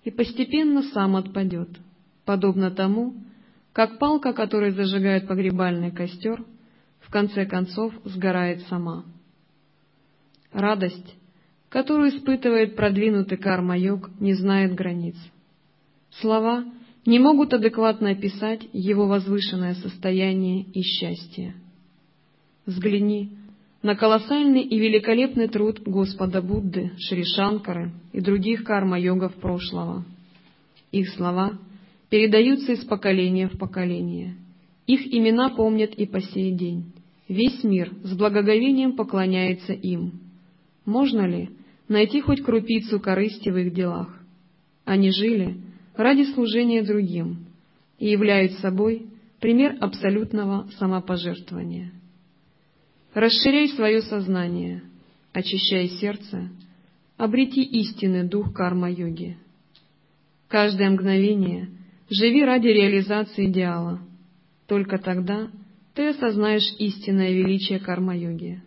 [0.05, 1.71] и постепенно сам отпадет,
[2.25, 3.15] подобно тому,
[3.73, 6.45] как палка, которой зажигают погребальный костер,
[7.01, 9.05] в конце концов сгорает сама.
[10.53, 11.15] Радость,
[11.73, 15.17] которую испытывает продвинутый карма-йог, не знает границ.
[16.21, 16.67] Слова
[17.07, 21.55] не могут адекватно описать его возвышенное состояние и счастье.
[22.67, 23.31] Взгляни
[23.83, 30.05] на колоссальный и великолепный труд Господа Будды, Шри Шанкары и других карма-йогов прошлого.
[30.93, 31.59] Их слова
[32.11, 34.37] передаются из поколения в поколение.
[34.87, 36.93] Их имена помнят и по сей день.
[37.29, 40.21] Весь мир с благоговением поклоняется им.
[40.85, 41.49] Можно ли
[41.93, 44.09] найти хоть крупицу корысти в их делах?
[44.85, 45.59] Они жили
[45.95, 47.47] ради служения другим
[47.99, 49.07] и являют собой
[49.41, 51.93] пример абсолютного самопожертвования.
[53.15, 54.83] Расширяй свое сознание,
[55.33, 56.49] очищай сердце,
[57.17, 59.37] обрети истинный дух карма-йоги.
[60.49, 61.69] Каждое мгновение
[62.11, 64.01] живи ради реализации идеала.
[64.67, 65.51] Только тогда
[65.95, 68.63] ты осознаешь истинное величие карма-йоги.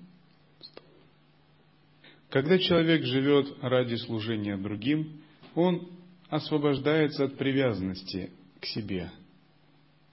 [2.35, 5.21] Когда человек живет ради служения другим,
[5.55, 5.87] он
[6.27, 8.29] освобождается от привязанности
[8.59, 9.09] к себе.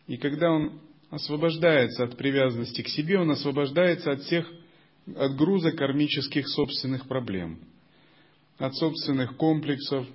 [0.07, 0.79] И когда он
[1.11, 4.49] освобождается от привязанности к себе, он освобождается от всех,
[5.17, 7.59] от груза кармических собственных проблем,
[8.57, 10.07] от собственных комплексов,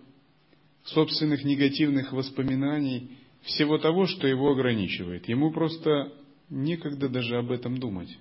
[0.86, 5.28] собственных негативных воспоминаний, всего того, что его ограничивает.
[5.28, 6.14] Ему просто
[6.50, 8.18] некогда даже об этом думать.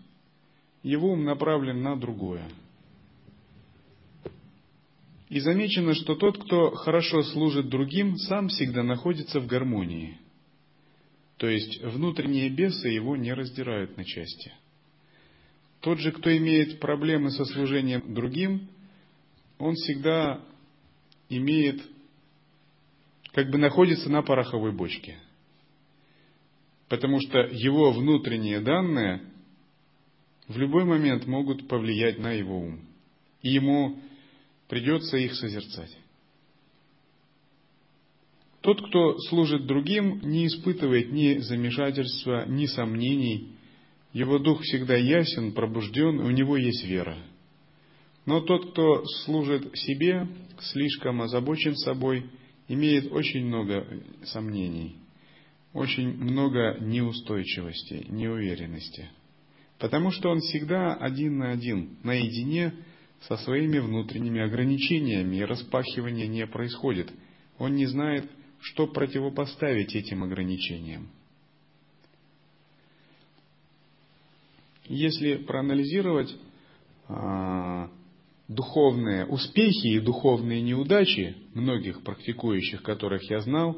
[0.83, 2.51] Его ум направлен на другое.
[5.29, 10.19] И замечено, что тот, кто хорошо служит другим, сам всегда находится в гармонии.
[11.37, 14.53] То есть внутренние бесы его не раздирают на части.
[15.81, 18.69] Тот же, кто имеет проблемы со служением другим,
[19.59, 20.41] он всегда
[21.29, 21.83] имеет,
[23.33, 25.19] как бы находится на пороховой бочке.
[26.89, 29.23] Потому что его внутренние данные
[30.47, 32.81] в любой момент могут повлиять на его ум.
[33.43, 33.99] И ему
[34.69, 35.97] придется их созерцать.
[38.61, 43.53] Тот, кто служит другим, не испытывает ни замешательства, ни сомнений.
[44.13, 47.17] Его дух всегда ясен, пробужден, у него есть вера.
[48.25, 50.27] Но тот, кто служит себе,
[50.59, 52.29] слишком озабочен собой,
[52.67, 53.87] имеет очень много
[54.25, 54.97] сомнений,
[55.73, 59.11] очень много неустойчивости, неуверенности.
[59.79, 62.73] Потому что он всегда один на один, наедине
[63.23, 67.11] со своими внутренними ограничениями, и распахивание не происходит.
[67.59, 71.09] Он не знает, что противопоставить этим ограничениям.
[74.85, 76.33] Если проанализировать
[77.09, 77.91] а,
[78.47, 83.77] духовные успехи и духовные неудачи многих практикующих, которых я знал,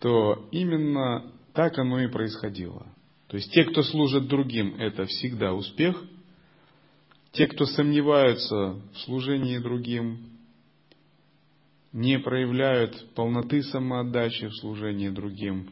[0.00, 2.86] то именно так оно и происходило.
[3.28, 6.02] То есть те, кто служит другим, это всегда успех–
[7.32, 10.30] те, кто сомневаются в служении другим,
[11.92, 15.70] не проявляют полноты самоотдачи в служении другим,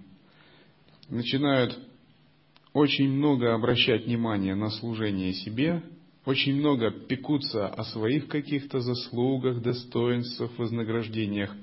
[1.08, 1.78] начинают
[2.72, 5.82] очень много обращать внимание на служение себе,
[6.24, 11.54] очень много пекутся о своих каких-то заслугах, достоинствах, вознаграждениях,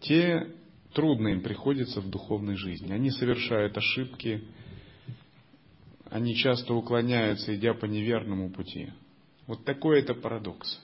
[0.00, 0.54] те
[0.94, 2.92] трудно им приходится в духовной жизни.
[2.92, 4.44] Они совершают ошибки,
[6.08, 8.90] они часто уклоняются, идя по неверному пути.
[9.50, 10.80] Вот такой это парадокс.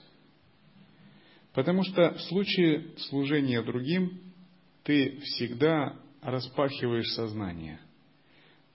[1.53, 4.19] Потому что в случае служения другим
[4.83, 7.79] ты всегда распахиваешь сознание.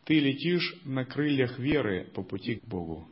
[0.06, 3.06] Ты летишь на крыльях веры по пути к Богу.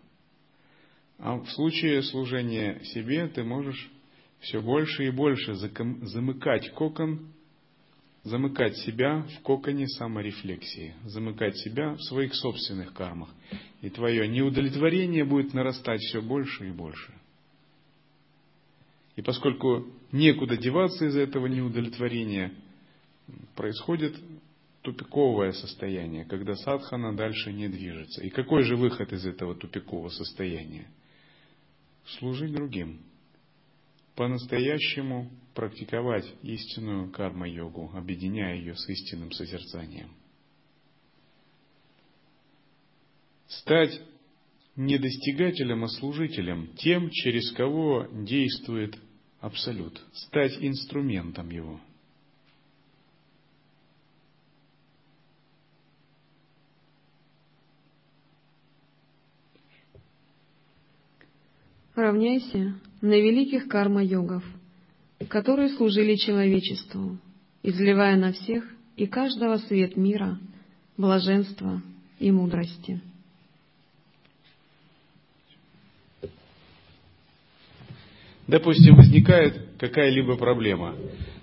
[1.19, 3.91] А в случае служения себе ты можешь
[4.39, 7.31] все больше и больше замыкать кокон,
[8.23, 13.29] замыкать себя в коконе саморефлексии, замыкать себя в своих собственных кармах
[13.81, 17.13] и твое неудовлетворение будет нарастать все больше и больше.
[19.17, 22.53] И поскольку некуда деваться из этого неудовлетворения,
[23.55, 24.17] происходит
[24.83, 28.23] тупиковое состояние, когда садхана дальше не движется.
[28.23, 30.87] И какой же выход из этого тупикового состояния?
[32.19, 33.01] Служить другим.
[34.15, 40.11] По-настоящему практиковать истинную карма-йогу, объединяя ее с истинным созерцанием.
[43.51, 44.01] Стать
[44.77, 48.97] не достигателем, а служителем, тем, через кого действует
[49.41, 51.81] Абсолют, стать инструментом его.
[61.95, 64.45] Равняйся на великих карма-йогов,
[65.29, 67.19] которые служили человечеству,
[67.63, 68.65] изливая на всех
[68.97, 70.39] и каждого свет мира,
[70.99, 71.83] блаженства
[72.19, 73.01] и мудрости.
[78.51, 80.97] Допустим, возникает какая-либо проблема.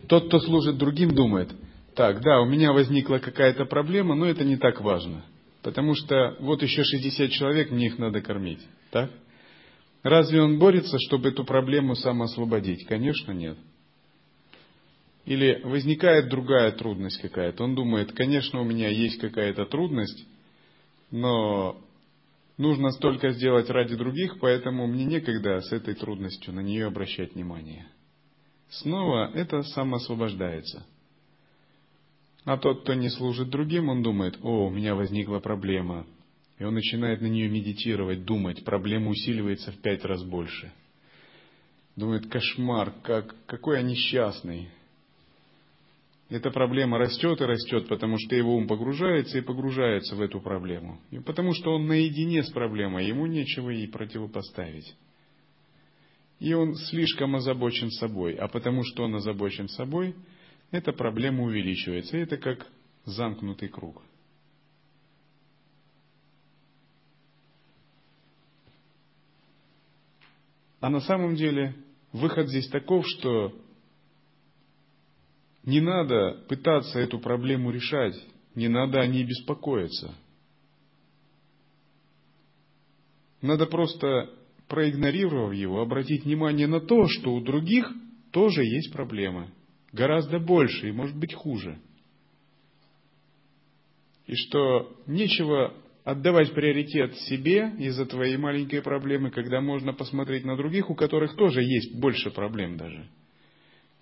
[0.10, 1.50] Тот, кто служит другим, думает,
[1.96, 5.24] так, да, у меня возникла какая-то проблема, но это не так важно.
[5.64, 8.60] Потому что вот еще 60 человек, мне их надо кормить.
[8.92, 9.10] Так?
[10.04, 12.86] Разве он борется, чтобы эту проблему сам освободить?
[12.86, 13.58] Конечно, нет.
[15.26, 17.64] Или возникает другая трудность какая-то.
[17.64, 20.28] Он думает, конечно, у меня есть какая-то трудность,
[21.12, 21.82] но
[22.58, 27.88] нужно столько сделать ради других, поэтому мне некогда с этой трудностью на нее обращать внимание.
[28.70, 30.86] Снова это самоосвобождается.
[32.44, 36.06] А тот, кто не служит другим, он думает, о, у меня возникла проблема.
[36.60, 40.72] И он начинает на нее медитировать, думать, проблема усиливается в пять раз больше.
[41.96, 44.70] Думает, кошмар, как, какой я несчастный.
[46.30, 51.00] Эта проблема растет и растет, потому что его ум погружается и погружается в эту проблему.
[51.10, 54.94] И потому что он наедине с проблемой, ему нечего ей противопоставить.
[56.40, 58.34] И он слишком озабочен собой.
[58.34, 60.16] А потому что он озабочен собой,
[60.72, 62.18] эта проблема увеличивается.
[62.18, 62.68] И это как
[63.06, 64.02] замкнутый круг.
[70.82, 71.74] А на самом деле
[72.12, 73.54] выход здесь таков, что
[75.68, 78.16] не надо пытаться эту проблему решать,
[78.56, 80.16] не надо о ней беспокоиться.
[83.42, 84.30] Надо просто,
[84.70, 87.92] проигнорировав его, обратить внимание на то, что у других
[88.32, 89.50] тоже есть проблемы.
[89.92, 91.78] Гораздо больше и, может быть, хуже.
[94.26, 95.74] И что нечего
[96.06, 101.62] отдавать приоритет себе из-за твоей маленькой проблемы, когда можно посмотреть на других, у которых тоже
[101.62, 103.10] есть больше проблем даже.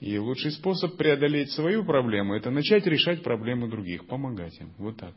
[0.05, 4.71] И лучший способ преодолеть свою проблему– это начать решать проблемы других, помогать им.
[4.77, 5.15] Вот так.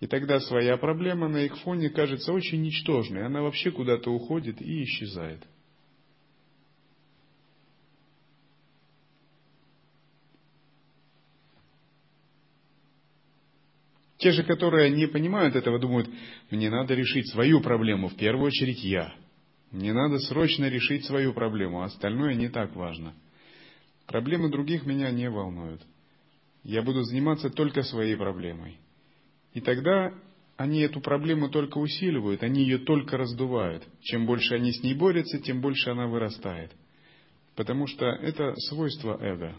[0.00, 3.24] И тогда своя проблема на их фоне кажется очень ничтожной.
[3.24, 5.42] Она вообще куда-то уходит и исчезает.
[14.18, 16.10] Те же, которые не понимают этого, думают,
[16.50, 19.14] мне надо решить свою проблему, в первую очередь я.
[19.70, 23.14] Мне надо срочно решить свою проблему, а остальное не так важно–
[24.08, 25.82] Проблемы других меня не волнуют.
[26.64, 28.78] Я буду заниматься только своей проблемой.
[29.52, 30.14] И тогда
[30.56, 33.86] они эту проблему только усиливают, они ее только раздувают.
[34.00, 36.72] Чем больше они с ней борются, тем больше она вырастает.
[37.54, 39.54] Потому что это свойство эго.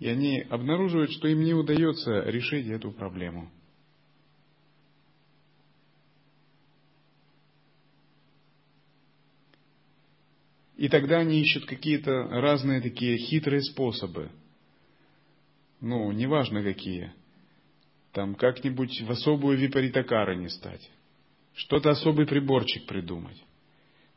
[0.00, 3.48] И они обнаруживают, что им не удается решить эту проблему.
[10.76, 14.30] И тогда они ищут какие-то разные такие хитрые способы.
[15.80, 17.12] Ну, неважно какие.
[18.12, 20.90] Там как-нибудь в особую випаритакара не стать.
[21.54, 23.42] Что-то особый приборчик придумать.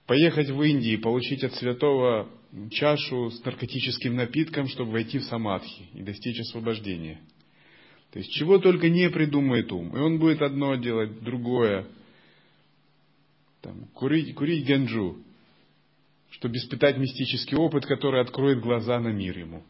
[0.05, 2.30] Поехать в Индию и получить от святого
[2.72, 7.22] чашу с наркотическим напитком, чтобы войти в самадхи и достичь освобождения.
[8.12, 9.95] То есть чего только не придумает ум.
[9.95, 11.88] И он будет одно делать, другое.
[13.62, 15.24] Там, курить, курить генджу
[16.32, 19.64] чтобы испытать мистический опыт, который откроет глаза на мир ему.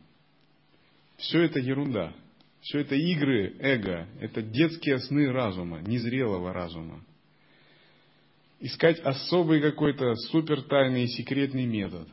[1.18, 2.14] Все это ерунда.
[2.62, 7.04] Все это игры эго, это детские сны разума, незрелого разума.
[8.60, 12.10] Искать особый какой-то супер тайный и секретный метод.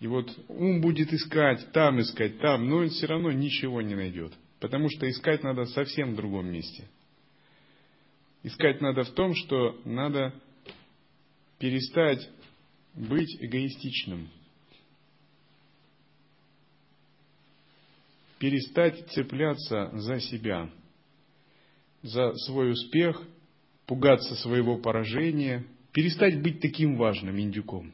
[0.00, 4.32] И вот ум будет искать, там искать, там, но он все равно ничего не найдет.
[4.58, 6.84] Потому что искать надо совсем в другом месте.
[8.42, 10.34] Искать надо в том, что надо
[11.58, 12.28] перестать
[12.94, 14.28] быть эгоистичным.
[18.38, 20.70] Перестать цепляться за себя,
[22.02, 23.22] за свой успех,
[23.86, 27.92] пугаться своего поражения, перестать быть таким важным индюком.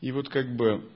[0.00, 0.90] И вот как бы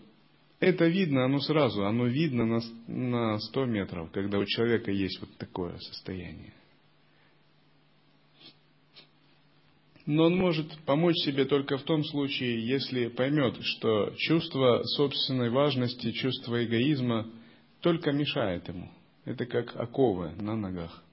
[0.61, 5.35] это видно, оно сразу, оно видно на, на 100 метров, когда у человека есть вот
[5.39, 6.53] такое состояние.
[10.09, 16.13] Но он может помочь себе только в том случае, если поймет, что чувство собственной важности,
[16.13, 17.31] чувство эгоизма
[17.83, 18.91] только мешает ему.
[19.27, 21.05] Это как оковы на ногах.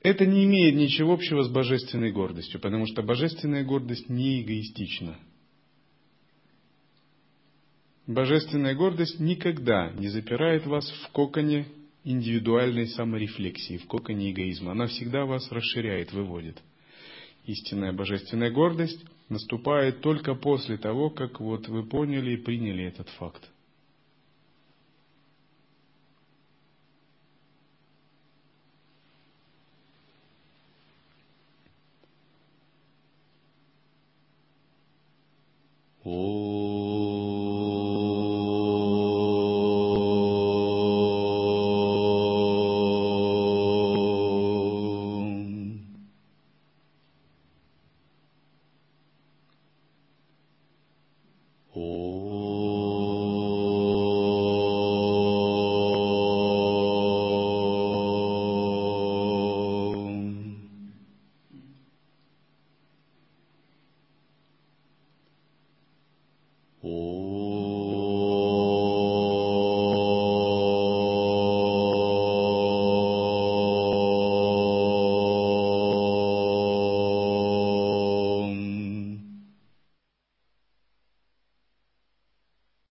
[0.00, 5.18] Это не имеет ничего общего с божественной гордостью, потому что божественная гордость не эгоистична.
[8.08, 11.66] Божественная гордость никогда не запирает вас в коконе
[12.04, 14.72] индивидуальной саморефлексии, в коконе эгоизма.
[14.72, 16.56] Она всегда вас расширяет, выводит.
[17.44, 23.46] Истинная божественная гордость наступает только после того, как вот вы поняли и приняли этот факт.
[36.04, 36.47] О,